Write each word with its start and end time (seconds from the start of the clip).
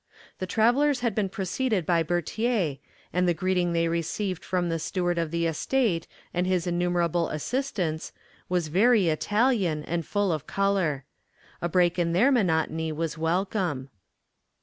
The 0.39 0.47
travelers 0.47 1.01
had 1.01 1.13
been 1.13 1.29
preceded 1.29 1.85
by 1.85 2.01
Bertier, 2.01 2.77
and 3.13 3.27
the 3.27 3.35
greeting 3.35 3.73
they 3.73 3.87
received 3.87 4.43
from 4.43 4.67
the 4.67 4.79
steward 4.79 5.19
of 5.19 5.29
the 5.29 5.45
estate 5.45 6.07
and 6.33 6.47
his 6.47 6.65
innumerable 6.65 7.29
assistants 7.29 8.11
was 8.49 8.69
very 8.69 9.09
Italian 9.09 9.83
and 9.83 10.03
full 10.03 10.31
of 10.33 10.47
color. 10.47 11.05
A 11.61 11.69
break 11.69 11.99
in 11.99 12.13
their 12.13 12.31
monotony 12.31 12.91
was 12.91 13.15
welcome. 13.15 13.91